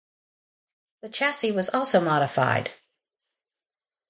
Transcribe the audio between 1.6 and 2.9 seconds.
also modified.